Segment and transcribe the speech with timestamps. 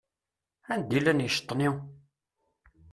[0.73, 1.75] Anda i llan yiceṭṭen-iw?